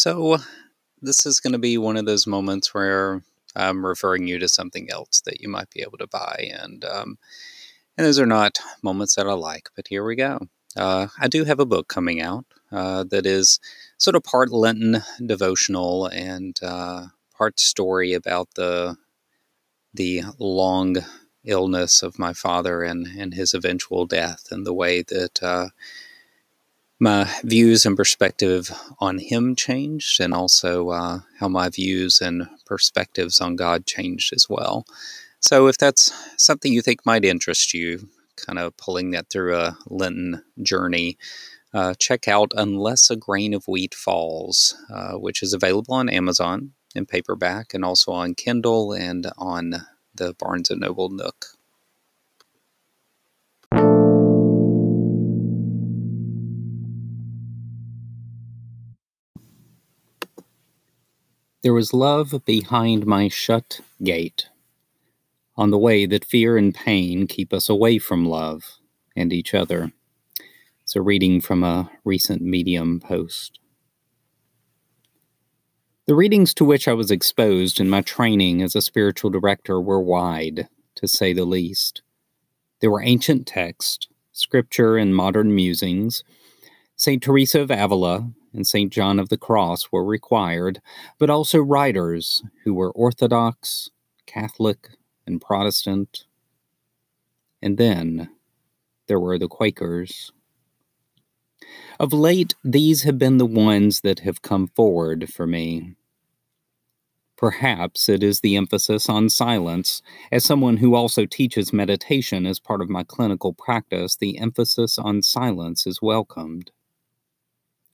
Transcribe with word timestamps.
So, 0.00 0.38
this 1.02 1.26
is 1.26 1.40
going 1.40 1.52
to 1.52 1.58
be 1.58 1.76
one 1.76 1.98
of 1.98 2.06
those 2.06 2.26
moments 2.26 2.72
where 2.72 3.22
I'm 3.54 3.84
referring 3.84 4.26
you 4.26 4.38
to 4.38 4.48
something 4.48 4.90
else 4.90 5.20
that 5.26 5.42
you 5.42 5.48
might 5.50 5.68
be 5.68 5.82
able 5.82 5.98
to 5.98 6.06
buy. 6.06 6.48
And, 6.58 6.82
um, 6.86 7.18
and 7.98 8.06
those 8.06 8.18
are 8.18 8.24
not 8.24 8.60
moments 8.82 9.16
that 9.16 9.26
I 9.26 9.34
like, 9.34 9.68
but 9.76 9.88
here 9.88 10.02
we 10.02 10.16
go. 10.16 10.38
Uh, 10.74 11.08
I 11.18 11.28
do 11.28 11.44
have 11.44 11.60
a 11.60 11.66
book 11.66 11.88
coming 11.88 12.22
out 12.22 12.46
uh, 12.72 13.04
that 13.10 13.26
is 13.26 13.60
sort 13.98 14.16
of 14.16 14.22
part 14.22 14.50
Lenten 14.50 15.02
devotional 15.26 16.06
and 16.06 16.58
uh, 16.62 17.08
part 17.36 17.60
story 17.60 18.14
about 18.14 18.48
the 18.54 18.96
the 19.92 20.22
long 20.38 20.96
illness 21.44 22.02
of 22.02 22.18
my 22.18 22.32
father 22.32 22.82
and, 22.82 23.06
and 23.18 23.34
his 23.34 23.52
eventual 23.52 24.06
death 24.06 24.46
and 24.50 24.66
the 24.66 24.72
way 24.72 25.02
that 25.02 25.42
uh, 25.42 25.68
my 27.00 27.28
views 27.42 27.86
and 27.86 27.96
perspective 27.96 28.70
on 28.98 29.18
him 29.18 29.56
changed 29.56 30.20
and 30.20 30.34
also 30.34 30.90
uh, 30.90 31.20
how 31.38 31.48
my 31.48 31.70
views 31.70 32.20
and 32.20 32.46
perspectives 32.66 33.40
on 33.40 33.56
God 33.56 33.86
changed 33.86 34.34
as 34.34 34.48
well. 34.48 34.84
So 35.40 35.66
if 35.66 35.78
that's 35.78 36.12
something 36.36 36.72
you 36.72 36.82
think 36.82 37.06
might 37.06 37.24
interest 37.24 37.72
you, 37.72 38.08
kind 38.36 38.58
of 38.58 38.76
pulling 38.76 39.12
that 39.12 39.30
through 39.30 39.56
a 39.56 39.78
Lenten 39.86 40.42
journey, 40.62 41.16
uh, 41.72 41.94
check 41.98 42.28
out 42.28 42.52
Unless 42.54 43.10
a 43.10 43.16
Grain 43.16 43.54
of 43.54 43.66
Wheat 43.66 43.94
Falls, 43.94 44.74
uh, 44.92 45.12
which 45.12 45.42
is 45.42 45.54
available 45.54 45.94
on 45.94 46.10
Amazon 46.10 46.72
in 46.94 47.06
paperback 47.06 47.72
and 47.72 47.84
also 47.84 48.12
on 48.12 48.34
Kindle 48.34 48.92
and 48.92 49.30
on 49.38 49.86
the 50.14 50.34
Barnes 50.34 50.70
& 50.70 50.76
Noble 50.76 51.08
Nook. 51.08 51.46
There 61.62 61.74
was 61.74 61.92
love 61.92 62.42
behind 62.46 63.04
my 63.04 63.28
shut 63.28 63.80
gate, 64.02 64.48
on 65.58 65.70
the 65.70 65.78
way 65.78 66.06
that 66.06 66.24
fear 66.24 66.56
and 66.56 66.74
pain 66.74 67.26
keep 67.26 67.52
us 67.52 67.68
away 67.68 67.98
from 67.98 68.24
love 68.24 68.78
and 69.14 69.30
each 69.30 69.52
other. 69.52 69.92
It's 70.80 70.96
a 70.96 71.02
reading 71.02 71.42
from 71.42 71.62
a 71.62 71.90
recent 72.02 72.40
Medium 72.40 72.98
post. 72.98 73.60
The 76.06 76.14
readings 76.14 76.54
to 76.54 76.64
which 76.64 76.88
I 76.88 76.94
was 76.94 77.10
exposed 77.10 77.78
in 77.78 77.90
my 77.90 78.00
training 78.00 78.62
as 78.62 78.74
a 78.74 78.80
spiritual 78.80 79.28
director 79.28 79.78
were 79.78 80.00
wide, 80.00 80.66
to 80.94 81.06
say 81.06 81.34
the 81.34 81.44
least. 81.44 82.00
There 82.80 82.90
were 82.90 83.02
ancient 83.02 83.46
texts, 83.46 84.08
scripture, 84.32 84.96
and 84.96 85.14
modern 85.14 85.54
musings. 85.54 86.24
St. 86.96 87.22
Teresa 87.22 87.60
of 87.60 87.70
Avila 87.70 88.32
and 88.52 88.66
St. 88.66 88.92
John 88.92 89.18
of 89.18 89.28
the 89.28 89.38
Cross 89.38 89.88
were 89.92 90.04
required, 90.04 90.80
but 91.18 91.30
also 91.30 91.58
writers 91.58 92.42
who 92.64 92.74
were 92.74 92.90
Orthodox, 92.92 93.90
Catholic, 94.26 94.88
and 95.26 95.40
Protestant. 95.40 96.24
And 97.62 97.78
then 97.78 98.30
there 99.06 99.20
were 99.20 99.38
the 99.38 99.48
Quakers. 99.48 100.32
Of 101.98 102.12
late, 102.12 102.54
these 102.64 103.02
have 103.02 103.18
been 103.18 103.36
the 103.38 103.46
ones 103.46 104.00
that 104.00 104.20
have 104.20 104.42
come 104.42 104.68
forward 104.68 105.32
for 105.32 105.46
me. 105.46 105.96
Perhaps 107.36 108.08
it 108.08 108.22
is 108.22 108.40
the 108.40 108.56
emphasis 108.56 109.08
on 109.08 109.30
silence. 109.30 110.02
As 110.30 110.44
someone 110.44 110.76
who 110.78 110.94
also 110.94 111.24
teaches 111.24 111.72
meditation 111.72 112.46
as 112.46 112.60
part 112.60 112.82
of 112.82 112.90
my 112.90 113.02
clinical 113.02 113.54
practice, 113.54 114.16
the 114.16 114.38
emphasis 114.38 114.98
on 114.98 115.22
silence 115.22 115.86
is 115.86 116.02
welcomed. 116.02 116.70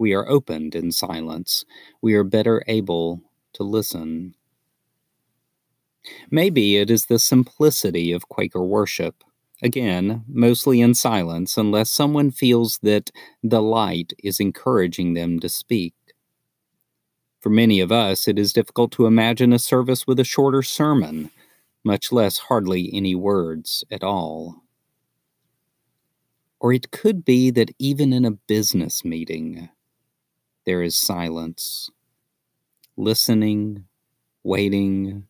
We 0.00 0.14
are 0.14 0.26
opened 0.26 0.74
in 0.74 0.92
silence. 0.92 1.66
We 2.00 2.14
are 2.14 2.24
better 2.24 2.64
able 2.66 3.20
to 3.52 3.62
listen. 3.62 4.34
Maybe 6.30 6.78
it 6.78 6.90
is 6.90 7.04
the 7.04 7.18
simplicity 7.18 8.10
of 8.10 8.26
Quaker 8.30 8.64
worship. 8.64 9.22
Again, 9.62 10.24
mostly 10.26 10.80
in 10.80 10.94
silence, 10.94 11.58
unless 11.58 11.90
someone 11.90 12.30
feels 12.30 12.78
that 12.78 13.10
the 13.42 13.60
light 13.60 14.14
is 14.24 14.40
encouraging 14.40 15.12
them 15.12 15.38
to 15.40 15.50
speak. 15.50 15.92
For 17.38 17.50
many 17.50 17.78
of 17.78 17.92
us, 17.92 18.26
it 18.26 18.38
is 18.38 18.54
difficult 18.54 18.92
to 18.92 19.04
imagine 19.04 19.52
a 19.52 19.58
service 19.58 20.06
with 20.06 20.18
a 20.18 20.24
shorter 20.24 20.62
sermon, 20.62 21.30
much 21.84 22.10
less 22.10 22.38
hardly 22.38 22.88
any 22.94 23.14
words 23.14 23.84
at 23.90 24.02
all. 24.02 24.62
Or 26.58 26.72
it 26.72 26.90
could 26.90 27.22
be 27.22 27.50
that 27.50 27.74
even 27.78 28.14
in 28.14 28.24
a 28.24 28.30
business 28.30 29.04
meeting, 29.04 29.68
there 30.70 30.84
is 30.84 30.96
silence, 30.96 31.90
listening, 32.96 33.86
waiting, 34.44 35.26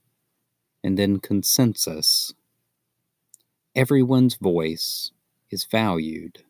and 0.84 0.98
then 0.98 1.18
consensus. 1.18 2.34
Everyone's 3.74 4.34
voice 4.34 5.12
is 5.50 5.64
valued 5.64 6.44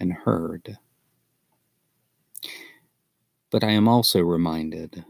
and 0.00 0.12
heard. 0.12 0.78
But 3.52 3.62
I 3.62 3.70
am 3.70 3.86
also 3.86 4.22
reminded 4.22 5.04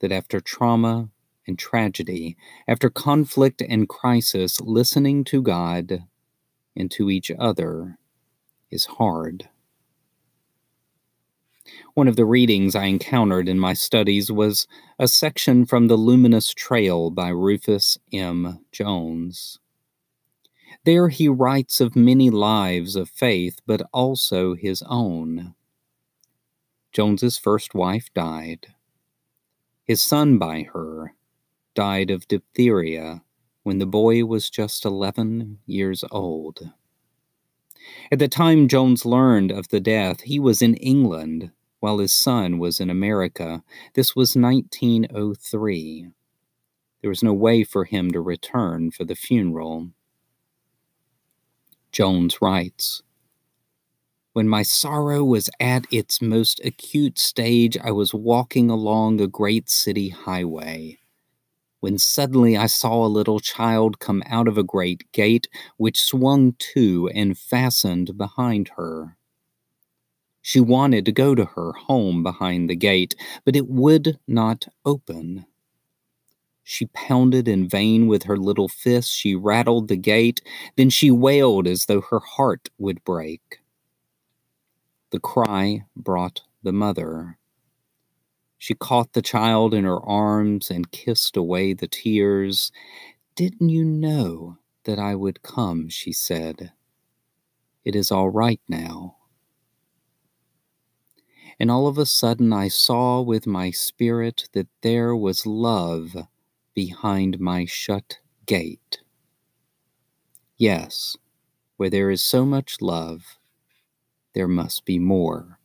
that 0.00 0.12
after 0.12 0.38
trauma 0.38 1.08
and 1.46 1.58
tragedy, 1.58 2.36
after 2.68 2.90
conflict 2.90 3.62
and 3.66 3.88
crisis, 3.88 4.60
listening 4.60 5.24
to 5.24 5.40
God 5.40 6.04
and 6.76 6.90
to 6.90 7.08
each 7.08 7.30
other 7.30 7.96
is 8.70 8.84
hard. 8.84 9.48
One 11.94 12.08
of 12.08 12.16
the 12.16 12.24
readings 12.24 12.74
I 12.74 12.84
encountered 12.84 13.48
in 13.48 13.58
my 13.58 13.74
studies 13.74 14.30
was 14.32 14.66
a 14.98 15.06
section 15.06 15.66
from 15.66 15.86
The 15.86 15.96
Luminous 15.96 16.52
Trail 16.54 17.10
by 17.10 17.28
Rufus 17.28 17.98
M. 18.12 18.64
Jones. 18.72 19.58
There 20.84 21.08
he 21.08 21.28
writes 21.28 21.80
of 21.80 21.94
many 21.94 22.30
lives 22.30 22.96
of 22.96 23.08
faith, 23.08 23.60
but 23.66 23.82
also 23.92 24.54
his 24.54 24.82
own. 24.88 25.54
Jones's 26.92 27.38
first 27.38 27.74
wife 27.74 28.12
died. 28.14 28.66
His 29.84 30.02
son 30.02 30.38
by 30.38 30.62
her 30.72 31.14
died 31.74 32.10
of 32.10 32.28
diphtheria 32.28 33.22
when 33.62 33.78
the 33.78 33.86
boy 33.86 34.24
was 34.24 34.50
just 34.50 34.84
11 34.84 35.58
years 35.66 36.04
old. 36.10 36.72
At 38.10 38.18
the 38.18 38.28
time 38.28 38.68
Jones 38.68 39.04
learned 39.04 39.50
of 39.50 39.68
the 39.68 39.80
death, 39.80 40.22
he 40.22 40.38
was 40.38 40.62
in 40.62 40.74
England 40.76 41.50
while 41.80 41.98
his 41.98 42.12
son 42.12 42.58
was 42.58 42.80
in 42.80 42.90
America. 42.90 43.62
This 43.94 44.14
was 44.14 44.36
1903. 44.36 46.06
There 47.00 47.10
was 47.10 47.22
no 47.22 47.32
way 47.32 47.64
for 47.64 47.84
him 47.84 48.10
to 48.12 48.20
return 48.20 48.90
for 48.90 49.04
the 49.04 49.16
funeral. 49.16 49.90
Jones 51.90 52.40
writes 52.40 53.02
when 54.32 54.48
my 54.48 54.62
sorrow 54.62 55.22
was 55.22 55.50
at 55.60 55.84
its 55.90 56.22
most 56.22 56.58
acute 56.64 57.18
stage, 57.18 57.76
I 57.76 57.90
was 57.90 58.14
walking 58.14 58.70
along 58.70 59.20
a 59.20 59.26
great 59.26 59.68
city 59.68 60.08
highway. 60.08 60.98
When 61.82 61.98
suddenly 61.98 62.56
I 62.56 62.66
saw 62.66 63.04
a 63.04 63.08
little 63.08 63.40
child 63.40 63.98
come 63.98 64.22
out 64.26 64.46
of 64.46 64.56
a 64.56 64.62
great 64.62 65.10
gate, 65.10 65.48
which 65.78 66.00
swung 66.00 66.54
to 66.74 67.10
and 67.12 67.36
fastened 67.36 68.16
behind 68.16 68.70
her. 68.76 69.16
She 70.40 70.60
wanted 70.60 71.04
to 71.06 71.12
go 71.12 71.34
to 71.34 71.44
her 71.44 71.72
home 71.72 72.22
behind 72.22 72.70
the 72.70 72.76
gate, 72.76 73.16
but 73.44 73.56
it 73.56 73.68
would 73.68 74.20
not 74.28 74.68
open. 74.84 75.44
She 76.62 76.86
pounded 76.86 77.48
in 77.48 77.68
vain 77.68 78.06
with 78.06 78.22
her 78.22 78.36
little 78.36 78.68
fist. 78.68 79.10
She 79.10 79.34
rattled 79.34 79.88
the 79.88 79.96
gate. 79.96 80.40
Then 80.76 80.88
she 80.88 81.10
wailed 81.10 81.66
as 81.66 81.86
though 81.86 82.02
her 82.02 82.20
heart 82.20 82.68
would 82.78 83.02
break. 83.02 83.58
The 85.10 85.18
cry 85.18 85.86
brought 85.96 86.42
the 86.62 86.72
mother. 86.72 87.38
She 88.62 88.74
caught 88.74 89.14
the 89.14 89.22
child 89.22 89.74
in 89.74 89.82
her 89.82 90.00
arms 90.00 90.70
and 90.70 90.92
kissed 90.92 91.36
away 91.36 91.72
the 91.72 91.88
tears. 91.88 92.70
Didn't 93.34 93.70
you 93.70 93.84
know 93.84 94.58
that 94.84 95.00
I 95.00 95.16
would 95.16 95.42
come? 95.42 95.88
she 95.88 96.12
said. 96.12 96.70
It 97.84 97.96
is 97.96 98.12
all 98.12 98.28
right 98.28 98.60
now. 98.68 99.16
And 101.58 101.72
all 101.72 101.88
of 101.88 101.98
a 101.98 102.06
sudden 102.06 102.52
I 102.52 102.68
saw 102.68 103.20
with 103.20 103.48
my 103.48 103.72
spirit 103.72 104.48
that 104.52 104.68
there 104.82 105.16
was 105.16 105.44
love 105.44 106.14
behind 106.72 107.40
my 107.40 107.64
shut 107.64 108.20
gate. 108.46 109.00
Yes, 110.56 111.16
where 111.78 111.90
there 111.90 112.12
is 112.12 112.22
so 112.22 112.44
much 112.44 112.80
love, 112.80 113.40
there 114.34 114.46
must 114.46 114.84
be 114.84 115.00
more, 115.00 115.58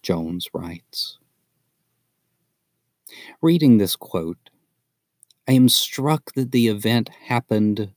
Jones 0.00 0.48
writes. 0.54 1.18
Reading 3.42 3.78
this 3.78 3.96
quote, 3.96 4.50
I 5.48 5.52
am 5.52 5.68
struck 5.68 6.32
that 6.34 6.52
the 6.52 6.68
event 6.68 7.08
happened 7.08 7.92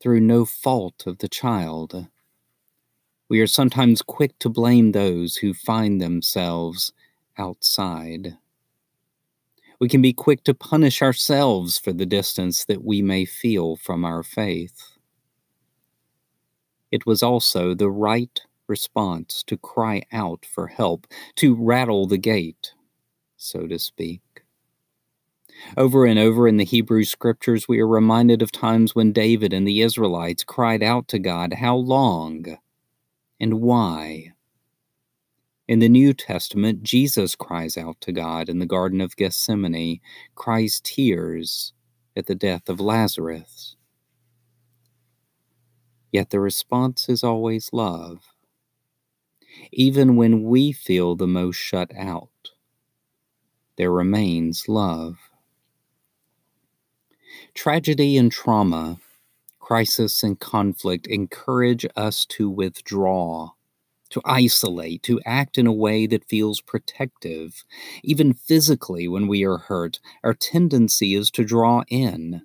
through 0.00 0.20
no 0.20 0.44
fault 0.44 1.04
of 1.06 1.18
the 1.18 1.28
child. 1.28 2.06
We 3.28 3.40
are 3.40 3.46
sometimes 3.46 4.02
quick 4.02 4.38
to 4.40 4.48
blame 4.48 4.92
those 4.92 5.36
who 5.36 5.54
find 5.54 6.00
themselves 6.00 6.92
outside. 7.38 8.36
We 9.80 9.88
can 9.88 10.02
be 10.02 10.12
quick 10.12 10.44
to 10.44 10.54
punish 10.54 11.02
ourselves 11.02 11.78
for 11.78 11.92
the 11.92 12.06
distance 12.06 12.64
that 12.66 12.84
we 12.84 13.02
may 13.02 13.24
feel 13.24 13.76
from 13.76 14.04
our 14.04 14.22
faith. 14.22 14.96
It 16.90 17.06
was 17.06 17.22
also 17.22 17.74
the 17.74 17.90
right 17.90 18.40
response 18.66 19.42
to 19.48 19.56
cry 19.56 20.02
out 20.12 20.46
for 20.46 20.68
help, 20.68 21.06
to 21.36 21.54
rattle 21.54 22.06
the 22.06 22.18
gate, 22.18 22.72
so 23.36 23.66
to 23.66 23.78
speak. 23.78 24.23
Over 25.76 26.04
and 26.06 26.18
over 26.18 26.46
in 26.46 26.56
the 26.56 26.64
Hebrew 26.64 27.04
scriptures, 27.04 27.68
we 27.68 27.80
are 27.80 27.88
reminded 27.88 28.42
of 28.42 28.52
times 28.52 28.94
when 28.94 29.12
David 29.12 29.52
and 29.52 29.66
the 29.66 29.80
Israelites 29.80 30.44
cried 30.44 30.82
out 30.82 31.08
to 31.08 31.18
God, 31.18 31.54
How 31.54 31.76
long? 31.76 32.58
And 33.40 33.60
why? 33.60 34.32
In 35.66 35.78
the 35.78 35.88
New 35.88 36.12
Testament, 36.12 36.82
Jesus 36.82 37.34
cries 37.34 37.78
out 37.78 38.00
to 38.02 38.12
God 38.12 38.48
in 38.48 38.58
the 38.58 38.66
Garden 38.66 39.00
of 39.00 39.16
Gethsemane, 39.16 40.00
cries 40.34 40.80
tears 40.84 41.72
at 42.16 42.26
the 42.26 42.34
death 42.34 42.68
of 42.68 42.80
Lazarus. 42.80 43.76
Yet 46.12 46.30
the 46.30 46.38
response 46.38 47.08
is 47.08 47.24
always 47.24 47.70
love. 47.72 48.20
Even 49.72 50.16
when 50.16 50.44
we 50.44 50.70
feel 50.70 51.16
the 51.16 51.26
most 51.26 51.56
shut 51.56 51.90
out, 51.96 52.28
there 53.76 53.90
remains 53.90 54.68
love. 54.68 55.16
Tragedy 57.54 58.16
and 58.16 58.30
trauma, 58.30 58.98
crisis 59.60 60.22
and 60.22 60.38
conflict 60.38 61.06
encourage 61.06 61.86
us 61.96 62.26
to 62.26 62.50
withdraw, 62.50 63.50
to 64.10 64.20
isolate, 64.24 65.02
to 65.02 65.20
act 65.24 65.56
in 65.56 65.66
a 65.66 65.72
way 65.72 66.06
that 66.06 66.28
feels 66.28 66.60
protective. 66.60 67.64
Even 68.02 68.34
physically, 68.34 69.08
when 69.08 69.26
we 69.26 69.44
are 69.44 69.58
hurt, 69.58 70.00
our 70.22 70.34
tendency 70.34 71.14
is 71.14 71.30
to 71.30 71.44
draw 71.44 71.82
in, 71.88 72.42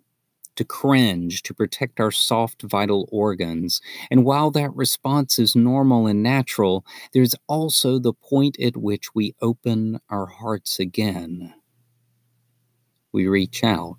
to 0.55 0.63
cringe, 0.65 1.43
to 1.43 1.53
protect 1.53 1.99
our 1.99 2.11
soft 2.11 2.63
vital 2.63 3.07
organs. 3.11 3.81
And 4.09 4.25
while 4.25 4.51
that 4.51 4.75
response 4.75 5.39
is 5.39 5.55
normal 5.55 6.07
and 6.07 6.23
natural, 6.23 6.85
there's 7.13 7.35
also 7.47 7.99
the 7.99 8.13
point 8.13 8.59
at 8.59 8.75
which 8.75 9.13
we 9.13 9.35
open 9.41 9.99
our 10.09 10.25
hearts 10.25 10.79
again. 10.79 11.53
We 13.11 13.27
reach 13.27 13.63
out. 13.63 13.97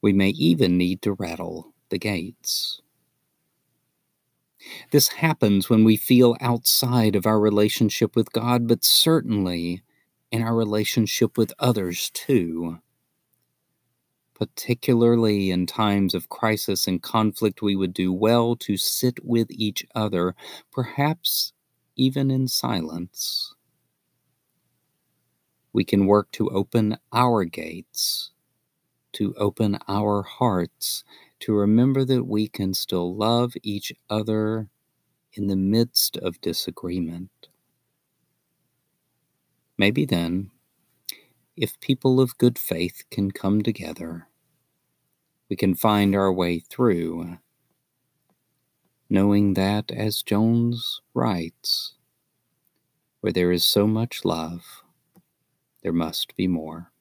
We 0.00 0.12
may 0.12 0.30
even 0.30 0.76
need 0.76 1.02
to 1.02 1.12
rattle 1.12 1.74
the 1.88 1.98
gates. 1.98 2.80
This 4.90 5.08
happens 5.08 5.70
when 5.70 5.84
we 5.84 5.96
feel 5.96 6.36
outside 6.40 7.14
of 7.16 7.26
our 7.26 7.40
relationship 7.40 8.16
with 8.16 8.32
God, 8.32 8.66
but 8.66 8.84
certainly 8.84 9.82
in 10.30 10.42
our 10.42 10.54
relationship 10.54 11.38
with 11.38 11.52
others 11.58 12.10
too. 12.10 12.78
Particularly 14.34 15.50
in 15.50 15.66
times 15.66 16.14
of 16.14 16.28
crisis 16.28 16.86
and 16.86 17.02
conflict, 17.02 17.60
we 17.60 17.74
would 17.74 17.92
do 17.92 18.12
well 18.12 18.54
to 18.56 18.76
sit 18.76 19.24
with 19.24 19.48
each 19.50 19.84
other, 19.94 20.34
perhaps 20.70 21.52
even 21.96 22.30
in 22.30 22.46
silence. 22.46 23.54
We 25.72 25.84
can 25.84 26.06
work 26.06 26.30
to 26.32 26.48
open 26.50 26.98
our 27.12 27.44
gates, 27.44 28.30
to 29.18 29.34
open 29.36 29.76
our 29.88 30.22
hearts, 30.22 31.02
to 31.40 31.52
remember 31.52 32.04
that 32.04 32.22
we 32.24 32.46
can 32.46 32.72
still 32.72 33.16
love 33.16 33.54
each 33.64 33.92
other 34.08 34.68
in 35.32 35.48
the 35.48 35.56
midst 35.56 36.16
of 36.18 36.40
disagreement. 36.40 37.48
Maybe 39.76 40.04
then 40.04 40.52
if 41.56 41.80
people 41.80 42.20
of 42.20 42.38
good 42.38 42.56
faith 42.60 43.02
can 43.10 43.32
come 43.32 43.62
together, 43.62 44.28
we 45.48 45.56
can 45.56 45.74
find 45.74 46.14
our 46.14 46.32
way 46.32 46.60
through, 46.60 47.38
knowing 49.10 49.54
that, 49.54 49.90
as 49.90 50.22
Jones 50.22 51.00
writes, 51.12 51.94
where 53.20 53.32
there 53.32 53.50
is 53.50 53.64
so 53.64 53.88
much 53.88 54.24
love, 54.24 54.84
there 55.82 55.92
must 55.92 56.36
be 56.36 56.46
more. 56.46 56.92